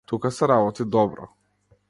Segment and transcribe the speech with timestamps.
[0.09, 1.29] Тука се работи добро.